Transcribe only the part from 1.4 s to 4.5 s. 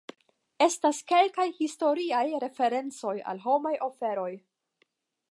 historiaj referencoj al homaj oferoj.